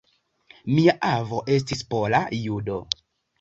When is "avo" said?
1.09-1.41